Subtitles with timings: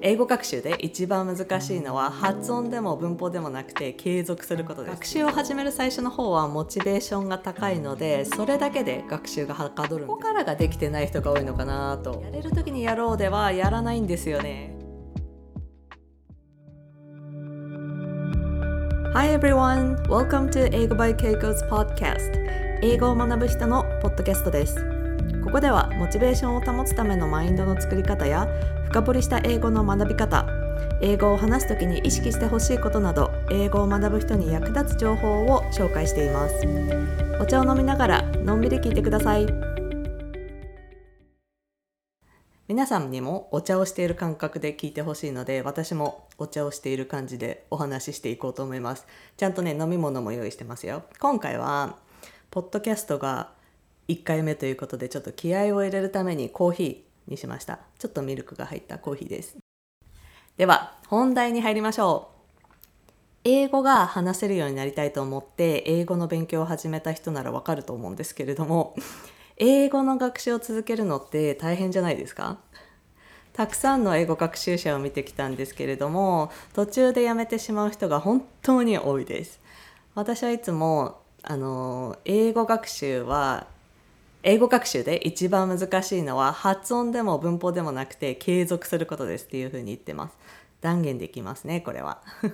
[0.00, 4.94] 英語学習で一番難しいのは発音でも文法でもなくて継続することです。
[4.94, 14.72] 学習を始める最初の方はモチベーションが高いのでそれだけで学習がはかどるここからができてない人が多いのかなとやれる時にやろうではやらないんですよね。
[19.14, 20.00] Hi everyone!
[20.04, 22.30] Welcome to 英語 by Keiko's podcast.
[22.82, 24.76] 英語を学ぶ人のポッドキャストです。
[25.42, 28.46] ここではモチベーションを保つためのマインドの作り方や
[28.88, 30.46] 深掘りした英語の学び方。
[31.02, 36.54] 英語を話す時に意識してほしいことなど英語を学ぶ人に役立つ情報を紹介しています。
[37.38, 39.46] お茶を飲みながらのんびり聞いてください。
[42.66, 49.06] 皆さんにもお茶をしている感覚で聞いてほしいので私もお茶をしている感じでお話ししていこうと思います。
[49.36, 51.02] ちゃんとね飲み物も用意してますよ。
[51.18, 51.96] 今回は
[52.50, 53.50] ポッドキャストが
[54.08, 57.78] 1回目ということでちょっと気合を入れるためにコーヒーにしました。
[57.98, 59.56] ちょっとミルクが入ったコーヒーです。
[60.56, 62.38] では本題に入りましょう。
[63.44, 68.94] 英語が話せるようになりたいと思って英語の勉強を始めた人ならわかると思うんですけれども
[69.56, 72.58] 英語の学習を続けるのって大変じゃないですか？
[73.52, 79.60] たくさんの英語学習者を見てきたんですけれども途中でやめてしまう人が本当に多いです。
[80.14, 83.66] 私はいつもあの英語学習は
[84.44, 90.36] 英語学習で一番難しいのは発音でも文法でもなくて継続することですっていうふうに言ってます。
[90.80, 92.22] 断言できますねこれは。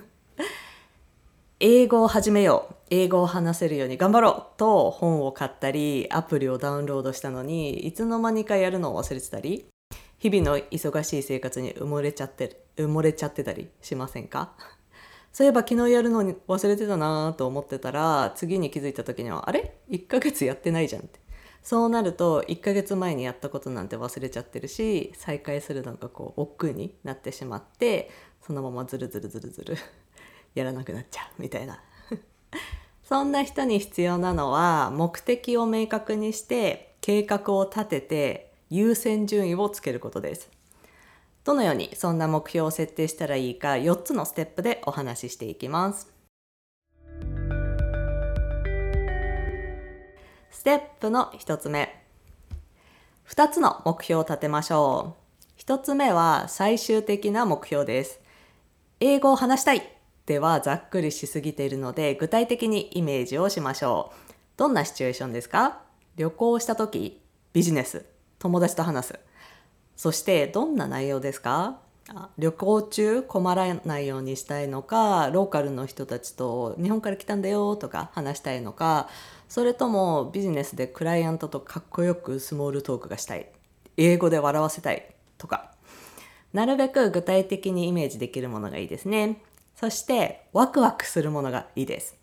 [1.59, 2.75] 英語を始めよう。
[2.89, 9.65] 英語を話せるように頑張ろうと本を買ったりアプリをダウンロードしたのにいつの間にかやるのを忘れてたり
[10.17, 14.53] 日々の忙しい生活に埋もれちゃって埋もれちゃってたりしませんか？
[15.31, 21.24] そういえば昨日やるのに忘れてたなと思ってたら次に気づいた時にはあれ？1ヶ月やってないじゃんって。
[21.65, 28.11] そうなると1ヶ月前にやったことなんて忘れちゃってるし再開するのがこう億劫になってしまって
[28.45, 29.77] そのままズルズルズルズル
[30.53, 31.81] やらなくなっちゃうみたいな。
[33.03, 40.51] そんな人に必要なのは目的を明確にして計画を立てて優先順位をつけることです。
[41.43, 46.14] どのようにそんな目標を設定したらいいか4つのステップでお話ししていきます。
[50.65, 52.03] テップの1つ目。
[53.29, 55.15] 2つの目標を立てましょ
[55.59, 55.61] う。
[55.61, 58.19] 1つ目は最終的な目標です。
[58.99, 59.87] 英語を話したい。
[60.25, 64.33] ではざっくりしすぎているので具体的にイメージをしましょう。
[64.57, 65.83] どんなシチュエーションですか？
[66.15, 67.21] 旅行した時
[67.53, 68.03] ビジネス
[68.39, 69.19] 友達と話す。
[69.95, 71.79] そしてどんな内容ですか？
[72.37, 79.09] 旅行中困らないようにしたいのかローカルの人たちと日本から来たんだよとか話したいのか
[79.49, 83.47] それともビジネスでクライアントとかっこよくスモールトークがしたい
[83.97, 85.71] 英語で笑わせたいとか。
[86.53, 89.41] なるべく具体的にイメージできるものがいいですね。
[89.75, 92.15] そしてワクワクするものがいいです。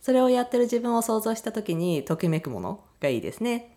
[0.00, 3.75] それをやってる自分を想像した時にときめくものがいいですね。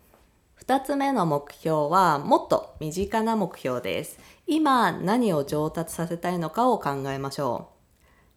[0.66, 4.18] 2つ目の目標はもっと身近な目標です。
[4.46, 7.70] 今何を上達させたいのかを考えましょ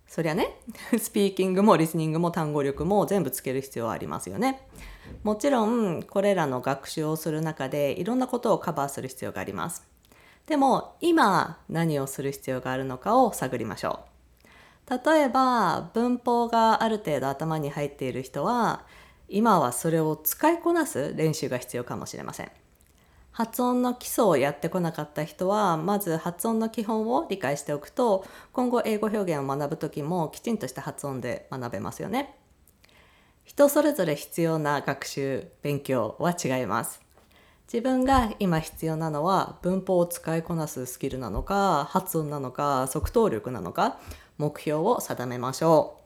[0.07, 0.11] う。
[0.11, 0.57] そりゃね
[0.97, 4.67] スピーキングもリスニングも単語力も全部つける必要はありますよね。
[5.23, 9.85] もちろんこれらの学習をする中でいろんなことをカバーする必要があります。
[10.47, 13.99] でも今何をする必要があるのかを探りましょ
[14.87, 15.03] う。
[15.05, 18.85] 例えば文法がある程度頭に入っている人は
[19.33, 22.51] 今はそれを使いこなす練習が必要かもしれません。
[23.31, 32.37] 発音の基礎をやってこなかった人はまず発音の基本を理解しておくと今後英語表現を学ぶ時もきちんとした発音で学べますよね。
[33.43, 37.01] 人それぞれ必要な学習勉強は違います。
[37.65, 43.99] 自分が今必要なのは文法を使いこなすスキルなのか発音なのか即答力なのか
[44.37, 46.02] 目標を定めましょう。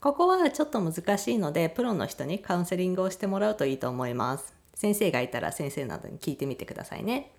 [0.00, 4.54] ここはちょっと難しいのでプロの人にカウンセリングをしてもらうといいと思います。
[4.74, 7.32] 先生がいたら先生などに聞いてみてくださいね。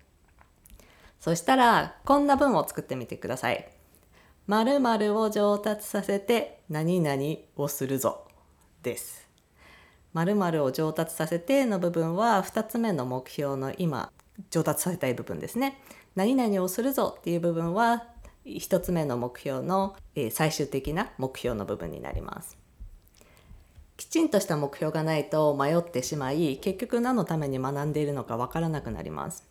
[1.20, 3.68] そしたらこんな文を作ってみてください。
[4.48, 7.22] 〇〇を上達させて何々
[7.56, 8.26] をするぞ。
[8.82, 9.28] です。
[10.14, 14.10] 〇〇を上達させての部分は2つ目の目標の今
[14.50, 15.80] 上達させたい部分ですね。
[16.16, 18.04] 何々をするぞっていう部分は
[18.56, 19.96] 1つ目の目標の
[20.30, 22.58] 最終的な目標の部分になります。
[23.96, 29.44] きちんとした目標がないと迷ってしまい結局何のために学んでいるのかわからなくなります。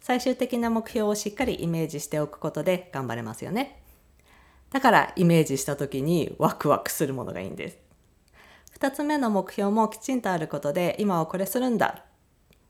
[0.00, 3.82] 最終的な目標をしっかりイメージしておくことで頑張れますよね。
[4.70, 7.78] だからイメージした時にワクワクするものがいいんです。
[8.78, 12.04] 2つ目の目標もきちんとあることで今はこれするんだ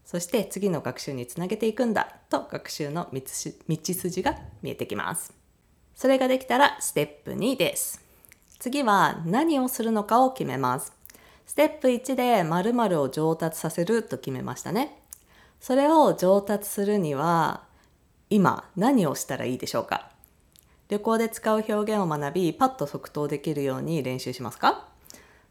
[0.05, 5.38] そして次の学習につなげていくんだと学習の道筋が見えてきます。
[5.99, 8.00] それができたらステップ2です。
[8.61, 10.93] 次は何をするのかを決めます。
[11.45, 15.03] ステップ1で〇〇を上達させると決めましたね。
[15.59, 17.65] それを上達するには
[18.31, 20.09] 今何をしたらいいでしょうか
[20.89, 24.87] 旅行で使う表現を学びパッと即答できるように練習しますか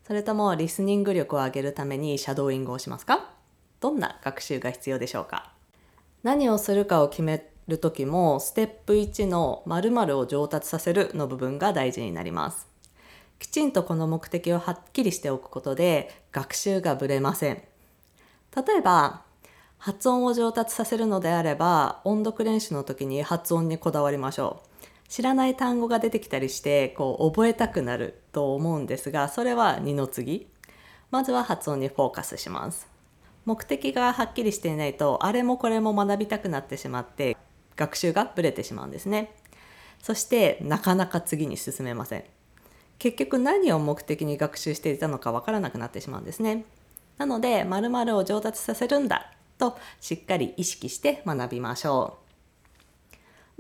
[0.06, 3.32] それともリスニング力を上げるためにシャドーイングをしますか
[3.82, 5.52] どんな学習が必要でしょうか
[6.24, 12.68] 何をするかを決める時もステップ1の〇〇を上達させるの部分が大事になります。
[13.40, 17.56] きちんとこの目的をはっきりしておくことで学習がぶれません。
[17.56, 19.22] 例えば
[19.78, 24.68] 発音を上達させるのであれば音読練習の時に発音にこだわりましょう。
[25.08, 30.48] 知らない単語が出てきたりしてこう覚えたくなると思うんですがそれは二の次
[31.12, 32.88] まずは発音にフォーカスします
[33.46, 37.38] 目的がはっきりしていないとあれもこれも学びたくなってしまって
[37.78, 39.32] 学習がブレてしまうんですね。
[40.02, 42.24] そしてなかなか次に進めません。
[43.00, 46.66] 結局何を目的に学習していたのかわからなくなってしまうんですね。
[47.18, 52.28] なので〇〇を上達させるんだとしっかり意識して学びましょう。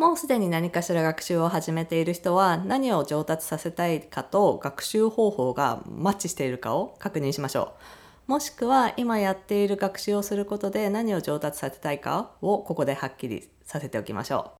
[0.01, 8.06] もうすでに何かしら学習を始めている人は何を上達させたいかと学習方法がマッチしているかを確認しましょう。
[8.27, 14.57] もしくは今やっている学習をすることで何を上達させたいかをここではっきりさせておきましょう。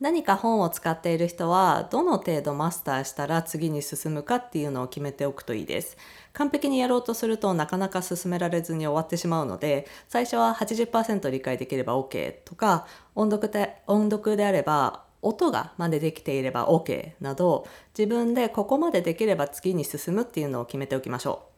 [0.00, 5.96] 何か本を使っている人はどの程度マスターしたら次に進むかっていうのを決めておくといいです。
[6.32, 21.53] 完璧にやろうとするとなかなか進められずに終わってしまうので最初は80%理解できれば OK とか音読で音読であれば音が真似できていれば OK など自分でここまでできれば次に進むっていうのを決めておきましょう。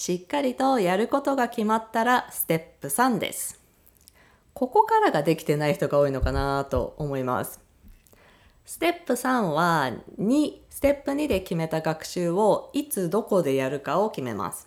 [0.00, 3.60] しっかりとやることが決まったらステップ3です。
[4.54, 7.60] ここからができてない人が多いのかなと思います。
[8.64, 14.66] ステップ3は2、ステップ2で決めた学習をいつどこでやるかを決めます。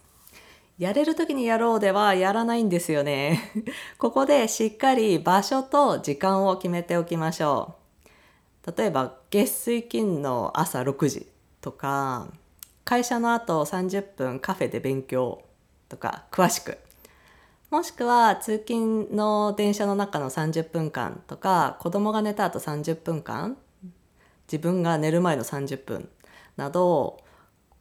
[0.77, 3.39] やれる時にやろうではやらないんですよね。
[3.97, 7.74] ここでしっかり場所と時間を決めておきましょ
[8.68, 8.71] う。
[8.77, 11.27] 例えば月水金の朝6時
[11.59, 12.27] とか
[12.85, 15.44] 会社の後30分カフェで勉強
[15.89, 16.77] とか詳しく
[17.71, 23.57] もしくは通勤の電車の中の30分間とか子供が寝た後30分間
[24.51, 26.09] 自分が寝る前の30分
[26.57, 27.19] など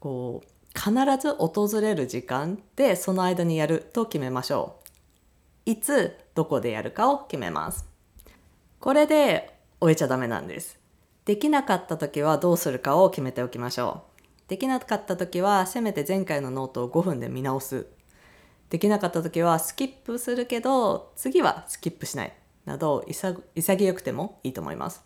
[0.00, 4.76] こう必ず訪れる時間でその間にやると決めましょ
[5.66, 5.70] う。
[5.70, 7.86] いつどこでやるかを決めます。
[8.80, 10.78] これで終えちゃダメなんです。
[11.24, 14.11] できなかった時はどうするかを決めておきましょう。
[14.52, 17.86] できなかった時はせめて前回のノートを5分で見直す
[18.68, 22.34] できなかった時はスキップするけど次はスキップしない
[22.66, 23.02] など
[23.54, 25.02] 潔くてもいいと思います。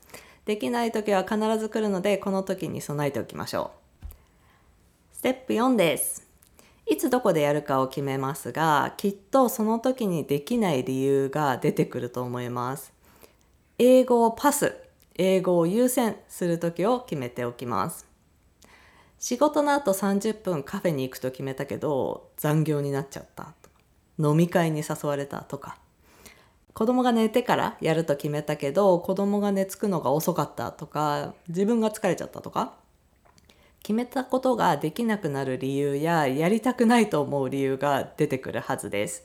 [0.46, 3.70] できない時は必ず来るのでこの時に備えておきましょ
[4.02, 4.06] う。
[5.12, 6.26] ステップ4です。
[6.88, 12.92] いつどこでやるかを決めますがきっとその時にできない理由が出てくると思います。
[13.78, 14.74] 英語をパス、
[15.14, 18.15] 英語を優先する時を決めておきます。
[19.26, 23.54] 仕事の後30分カフェに行くと決めたけど残業になっちゃった
[24.20, 25.78] 飲み会に誘われたとか
[26.74, 32.74] 子供が寝てからやると決めたけど子供が寝つくのが遅かったとか自分が疲れちゃったとか
[33.82, 39.24] 決めたことができなくなる理由ややりたくないと思う理由が出てくるはずです。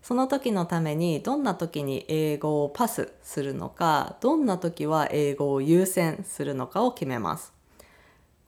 [0.00, 7.52] その時のためにどんな時に英語をパスするのかどんな時は英語を優先するのかを決めます。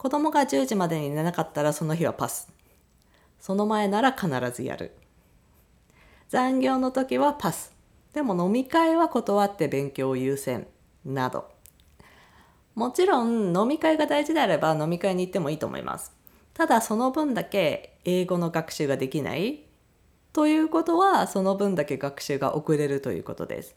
[0.05, 2.53] 子供が10時までに寝なかったらその日はパス。
[3.41, 4.93] その前なら必ずやる。
[6.29, 7.73] 残業の時はパス。
[8.13, 10.67] でも飲み会は断って勉強を優先。
[11.07, 11.49] など。
[12.75, 16.13] もちろん飲み会が大事であれば飲み会に行ってもいいと思います。
[16.53, 19.63] ただその分だけ英語の学習ができない
[20.35, 23.75] ということはその分だけ学習が遅れるということです。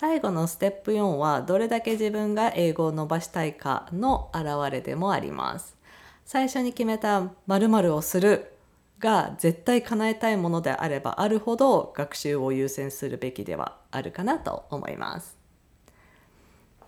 [0.00, 5.76] 最後のステップ4はどれだけ自分が英語を伸ばしたいかの表れでもあります。
[6.24, 8.52] 最初に決めた〇〇をする
[9.00, 15.36] が絶対叶えたいものであればあるほど学習を優先するべきではあるかなと思います。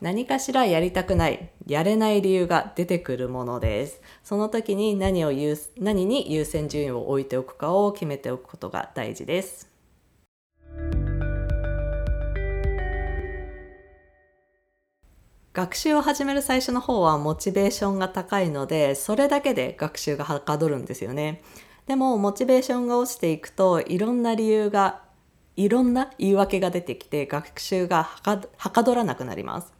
[0.01, 4.01] 何かしらやりたくない、やれない理由が出てくるものです。
[4.23, 5.33] その時に何を
[5.81, 9.70] 何に優先順位を置いておくかを決めておくことが大事です。
[15.53, 21.43] 学習を始める最初の方はモチベーションが高いのでそれだけで学習がはかどるんですよね。
[21.89, 25.03] でもモチベーションが落ちていくといろんな理由が
[25.57, 29.73] いろんな言い訳が出てきて学習がはかどらなくなります。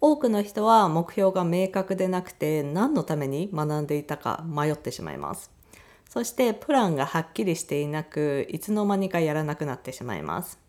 [0.00, 5.50] 多くの人は目標が明確でなくて何のために学んでいたか迷ってしまいます。
[6.08, 10.60] そしてプランがはっきりしていなくいつの間にかやらなくなってしまいます。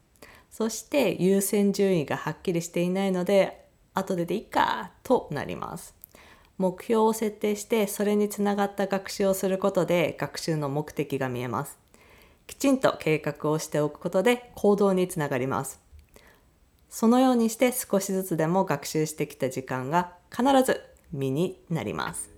[0.49, 3.62] そして優先順位がはっきりしていないので
[3.93, 5.95] 後ででいいかとなります。
[6.57, 11.77] 目標を設定してそれにつながった学習をすることで学習の目的が見えます。
[12.47, 15.81] きちんと計画をしておくことで行動につながります。
[16.89, 20.81] そのようにして少しずつでも学習してきた時間が必ず
[21.11, 22.29] 身になります。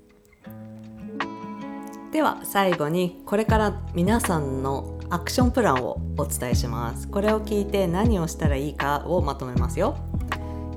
[2.12, 7.10] では最後にこれから皆さんのアクションプランをお伝えします。
[7.10, 9.98] これを聞いて何をしたらいいかをまとめますよ。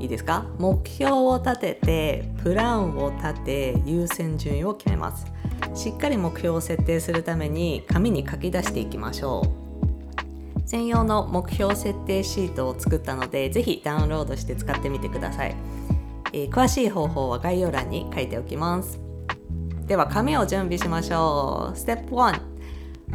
[0.01, 0.47] いいですか？
[0.59, 5.27] 目標を立ててプランを立て優先順位を決めます。
[5.75, 9.69] しっかり目標を設定するために紙に書き出していきましょう。
[10.69, 15.57] 専用の目標設定シートを作ったのでぜひダウンロードして使ってみてください、
[16.35, 19.01] えー、詳しい方法は概要欄に書いておきます。
[19.87, 21.77] では紙を準備しましょう。
[21.77, 22.41] ステップ1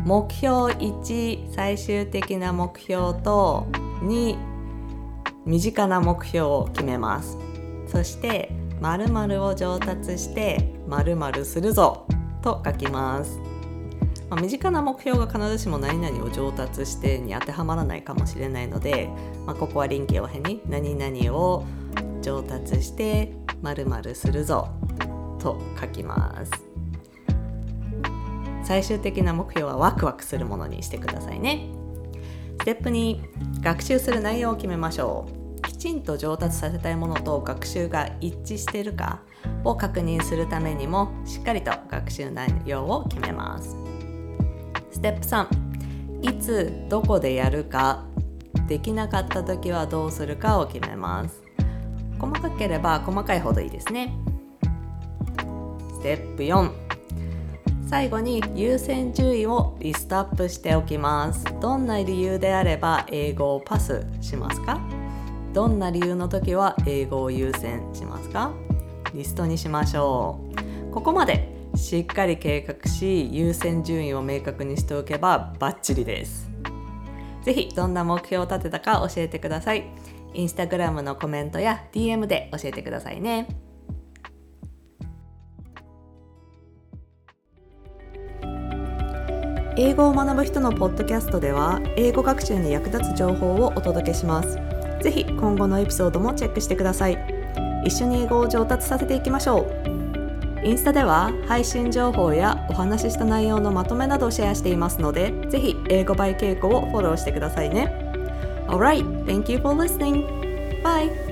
[0.04, 3.68] 目標1最終的な目標と
[4.02, 4.52] 2
[5.45, 7.38] 身近な目標を決めます。
[7.88, 12.05] そして〇〇を上達して〇〇するぞ
[12.41, 13.39] と書きます、
[14.29, 19.09] まあ、身近な目標が必ずしも何々を上達してに当てはまらないかもしれないので、
[19.45, 21.65] まあ、ここは臨機応変に何々を
[22.21, 24.69] 上達して〇〇するぞ
[25.39, 26.51] と書きます。
[28.65, 31.69] 最終的な目標はワクワクするものにしてくださいね。
[32.62, 35.27] ステップ2学習する内容を決めましょ
[35.60, 35.62] う。
[35.62, 39.22] きちんと上達させたいものと学習が一致しているか
[39.65, 43.75] を確認するためにもしっかりと学習内容を決めます。
[44.91, 45.48] ステップ3
[46.22, 48.05] いつどこでやるか
[48.67, 51.43] できなかった時はどうするかを決めます。
[52.17, 54.13] 細かければ細かいほどいいですね。
[55.95, 56.83] ステップ4
[57.86, 61.46] 最後に優先順位をリストアップしておきます。
[61.62, 64.82] どんな理由であれば英語をパスしますか？
[65.54, 68.52] どんな理由の時は英語を優先しますか？
[69.13, 70.40] リストにしましょ
[70.90, 70.92] う。
[70.92, 76.50] ここまでしっかり計画し優先順位を明確にしておけばバッチリです。
[77.44, 79.86] 是非どんな目標を立てたか教えてください。
[80.34, 83.48] インスタグラムのコメントや DM で教えてくださいね。
[89.75, 94.60] 英語を学ぶ人のポッドキャストでは英語学習に役立つ情報をお届けします
[95.01, 97.18] ぜひ今後のエピソードもチェックしてください
[97.84, 107.92] 一緒に英語を上達させていきましょうインスタでは配信情報やお話しした内容のまとめなどをシェアしていますのでぜひ英語バイ稽古をフォローしてくださいね
[108.68, 110.24] Alright, thank you for listening!
[110.84, 111.23] Bye!